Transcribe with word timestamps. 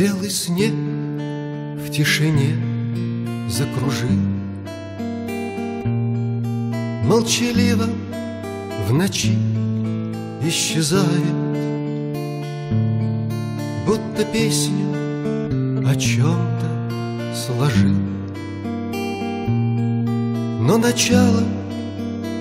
Белый 0.00 0.30
снег 0.30 0.72
в 0.72 1.90
тишине 1.90 2.56
закружил. 3.50 4.08
Молчаливо 7.04 7.84
в 8.88 8.94
ночи 8.94 9.36
исчезает 10.42 11.34
Будто 13.84 14.24
песню 14.32 15.86
о 15.86 15.94
чем-то 15.94 17.34
сложил. 17.34 17.94
Но 20.62 20.78
начало 20.78 21.42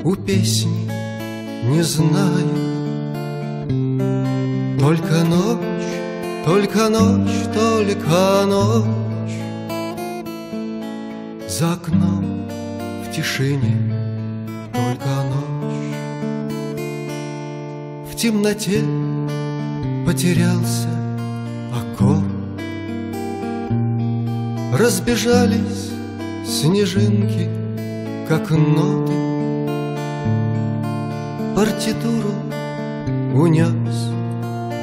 у 0.06 0.16
песни 0.16 0.90
не 1.70 1.84
знает 1.84 2.54
Только 4.80 5.26
ночь, 5.26 5.69
только 6.50 6.90
ночь, 6.90 7.44
только 7.54 8.44
ночь. 8.48 9.38
За 11.48 11.74
окном 11.74 12.48
в 13.04 13.12
тишине 13.16 13.78
только 14.74 15.12
ночь. 15.30 15.96
В 18.12 18.16
темноте 18.16 18.82
потерялся 20.08 20.90
аккорд 21.72 22.24
Разбежались 24.74 25.92
снежинки, 26.48 27.48
как 28.28 28.50
ноты. 28.50 29.14
Партитуру 31.56 32.34
унес 33.36 34.10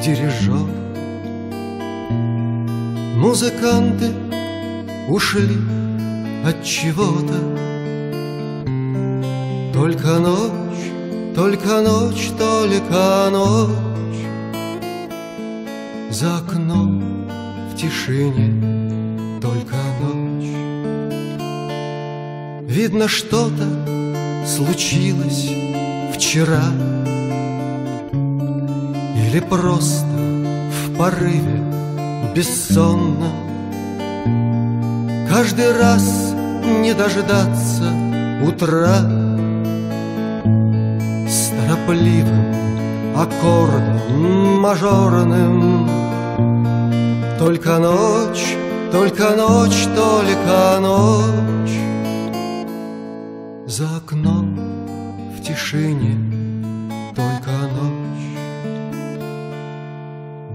дирижер 0.04 0.85
Музыканты 3.16 4.12
ушли 5.08 5.56
от 6.44 6.62
чего-то. 6.64 7.34
Только 9.72 10.18
ночь, 10.18 11.34
только 11.34 11.82
ночь, 11.82 12.30
только 12.38 13.30
ночь. 13.30 14.16
За 16.10 16.38
окном 16.38 17.28
в 17.70 17.76
тишине 17.76 19.40
только 19.40 19.76
ночь. 20.00 20.26
Видно, 22.68 23.08
что-то 23.08 23.66
случилось 24.46 25.50
вчера. 26.14 26.64
Или 29.16 29.40
просто 29.40 30.06
в 30.06 30.96
порыве 30.96 31.62
бессонно. 32.36 33.30
Каждый 35.28 35.72
раз 35.72 36.34
не 36.82 36.92
дождаться 36.92 37.90
утра. 38.46 39.00
С 41.28 41.50
торопливым 41.56 42.54
аккордом 43.16 44.60
мажорным. 44.60 45.88
Только 47.38 47.78
ночь 47.78 48.56
только 48.92 49.36
ночь, 49.36 49.84
только 49.94 50.78
ночь. 50.80 51.78
За 53.66 53.96
окном 53.96 54.58
в 55.36 55.42
тишине 55.42 56.16
только 57.14 57.50
ночь. 57.76 58.38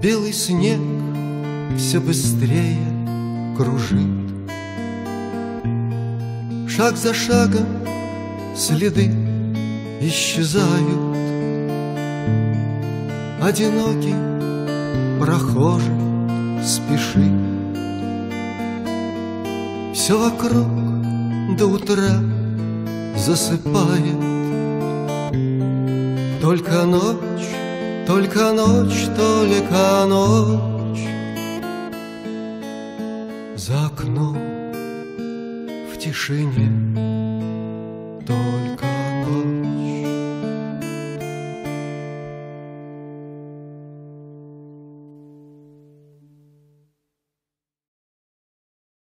Белый 0.02 0.32
снег 0.32 0.80
все 1.76 2.00
быстрее 2.00 2.78
кружит. 3.56 4.22
Шаг 6.68 6.96
за 6.96 7.14
шагом 7.14 7.66
следы 8.56 9.12
исчезают. 10.00 11.16
Одинокий 13.40 14.14
прохожий 15.20 15.94
спешит. 16.64 17.32
Все 19.94 20.18
вокруг 20.18 21.56
до 21.56 21.66
утра 21.66 22.20
засыпает. 23.16 24.20
Только 26.40 26.82
ночь, 26.84 27.48
только 28.06 28.52
ночь, 28.52 29.06
только 29.16 30.06
ночь 30.08 30.71
За 33.66 33.86
окном 33.86 34.36
в 35.92 35.96
тишине 35.96 36.68
только 38.26 38.91